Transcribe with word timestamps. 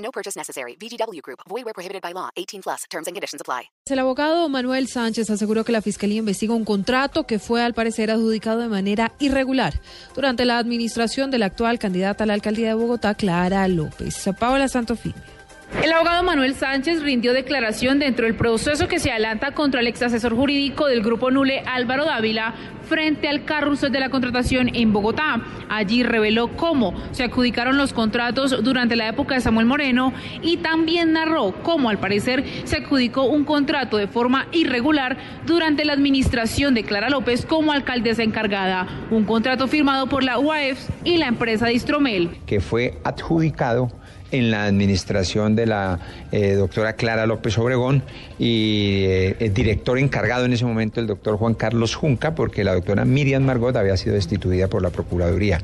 No 0.00 0.10
purchase 0.10 0.36
necessary. 0.36 0.76
VGW 0.76 1.20
Group. 1.22 1.40
Void 1.48 1.64
where 1.64 1.74
prohibited 1.74 2.02
by 2.02 2.12
law. 2.12 2.30
18 2.36 2.62
plus. 2.62 2.84
Terms 2.90 3.06
and 3.06 3.14
conditions 3.14 3.40
apply. 3.40 3.70
El 3.86 3.98
abogado 3.98 4.48
Manuel 4.48 4.88
Sánchez 4.88 5.30
aseguró 5.30 5.64
que 5.64 5.72
la 5.72 5.82
Fiscalía 5.82 6.18
investiga 6.18 6.54
un 6.54 6.64
contrato 6.64 7.24
que 7.26 7.38
fue 7.38 7.62
al 7.62 7.74
parecer 7.74 8.10
adjudicado 8.10 8.60
de 8.60 8.68
manera 8.68 9.12
irregular 9.18 9.80
durante 10.14 10.44
la 10.44 10.58
administración 10.58 11.30
de 11.30 11.38
la 11.38 11.46
actual 11.46 11.78
candidata 11.78 12.24
a 12.24 12.26
la 12.26 12.34
alcaldía 12.34 12.68
de 12.68 12.74
Bogotá, 12.74 13.14
Clara 13.14 13.66
López. 13.68 14.28
Paola 14.38 14.68
Santofimio. 14.68 15.39
El 15.78 15.92
abogado 15.92 16.24
Manuel 16.24 16.56
Sánchez 16.56 17.00
rindió 17.00 17.32
declaración 17.32 18.00
dentro 18.00 18.26
del 18.26 18.34
proceso 18.34 18.88
que 18.88 18.98
se 18.98 19.12
adelanta 19.12 19.52
contra 19.52 19.80
el 19.80 19.86
ex 19.86 20.02
asesor 20.02 20.34
jurídico 20.34 20.86
del 20.88 21.00
Grupo 21.00 21.30
Nule 21.30 21.62
Álvaro 21.64 22.04
Dávila 22.04 22.54
frente 22.82 23.28
al 23.28 23.44
carrusel 23.44 23.92
de 23.92 24.00
la 24.00 24.10
contratación 24.10 24.74
en 24.74 24.92
Bogotá. 24.92 25.40
Allí 25.70 26.02
reveló 26.02 26.48
cómo 26.56 26.92
se 27.12 27.22
adjudicaron 27.22 27.78
los 27.78 27.92
contratos 27.92 28.62
durante 28.64 28.96
la 28.96 29.08
época 29.08 29.36
de 29.36 29.40
Samuel 29.40 29.64
Moreno 29.64 30.12
y 30.42 30.56
también 30.56 31.12
narró 31.12 31.54
cómo 31.62 31.88
al 31.88 31.98
parecer 31.98 32.44
se 32.64 32.78
adjudicó 32.78 33.22
un 33.22 33.44
contrato 33.44 33.96
de 33.96 34.08
forma 34.08 34.48
irregular 34.50 35.16
durante 35.46 35.84
la 35.84 35.92
administración 35.92 36.74
de 36.74 36.82
Clara 36.82 37.08
López 37.10 37.46
como 37.46 37.70
alcaldesa 37.70 38.24
encargada. 38.24 38.88
Un 39.10 39.24
contrato 39.24 39.68
firmado 39.68 40.08
por 40.08 40.24
la 40.24 40.40
UAF 40.40 40.90
y 41.04 41.16
la 41.16 41.28
empresa 41.28 41.68
Distromel. 41.68 42.38
Que 42.44 42.60
fue 42.60 42.98
adjudicado 43.04 43.92
en 44.32 44.50
la 44.50 44.64
administración 44.64 45.56
de 45.56 45.66
la 45.66 45.98
eh, 46.32 46.52
doctora 46.52 46.94
Clara 46.94 47.26
López 47.26 47.58
Obregón 47.58 48.02
y 48.38 49.04
eh, 49.04 49.36
el 49.40 49.54
director 49.54 49.98
encargado 49.98 50.44
en 50.44 50.52
ese 50.52 50.64
momento 50.64 51.00
el 51.00 51.06
doctor 51.06 51.36
Juan 51.36 51.54
Carlos 51.54 51.94
Junca, 51.94 52.34
porque 52.34 52.64
la 52.64 52.74
doctora 52.74 53.04
Miriam 53.04 53.44
Margot 53.44 53.74
había 53.76 53.96
sido 53.96 54.14
destituida 54.14 54.68
por 54.68 54.82
la 54.82 54.90
Procuraduría. 54.90 55.60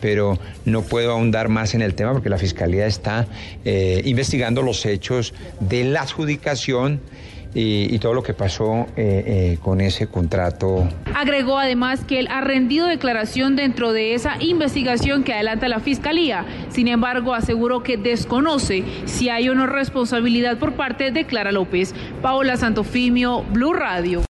Pero 0.00 0.38
no 0.64 0.82
puedo 0.82 1.12
ahondar 1.12 1.48
más 1.48 1.74
en 1.74 1.82
el 1.82 1.94
tema 1.94 2.12
porque 2.12 2.28
la 2.28 2.38
Fiscalía 2.38 2.86
está 2.86 3.26
eh, 3.64 4.02
investigando 4.04 4.62
los 4.62 4.84
hechos 4.86 5.34
de 5.60 5.84
la 5.84 6.02
adjudicación 6.02 7.00
y, 7.54 7.94
y 7.94 7.98
todo 7.98 8.14
lo 8.14 8.22
que 8.22 8.34
pasó 8.34 8.86
eh, 8.96 9.24
eh, 9.56 9.58
con 9.62 9.80
ese 9.80 10.06
contrato. 10.06 10.88
Agregó 11.14 11.58
además 11.58 12.04
que 12.04 12.18
él 12.18 12.28
ha 12.30 12.40
rendido 12.40 12.86
declaración 12.86 13.56
dentro 13.56 13.92
de 13.92 14.14
esa 14.14 14.36
investigación 14.40 15.24
que 15.24 15.32
adelanta 15.32 15.68
la 15.68 15.80
Fiscalía. 15.80 16.44
Sin 16.70 16.88
embargo, 16.88 17.34
aseguró 17.34 17.82
que 17.82 17.96
desconoce 17.96 18.84
si 19.06 19.28
hay 19.28 19.48
o 19.48 19.54
no 19.54 19.66
responsabilidad 19.66 20.58
por 20.58 20.74
parte 20.74 21.10
de 21.10 21.24
Clara 21.24 21.52
López. 21.52 21.94
Paola 22.22 22.56
Santofimio, 22.56 23.42
Blue 23.52 23.72
Radio. 23.72 24.22